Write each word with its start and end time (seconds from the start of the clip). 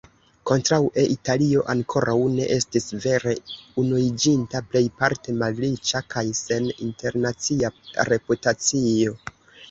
Kontraŭe 0.49 1.01
Italio 1.15 1.63
ankoraŭ 1.73 2.15
ne 2.37 2.45
estis 2.55 2.87
vere 3.03 3.33
unuiĝinta, 3.83 4.61
plejparte 4.71 5.35
malriĉa 5.41 6.01
kaj 6.15 6.23
sen 6.39 6.71
internacia 6.87 7.71
reputacio. 8.11 9.15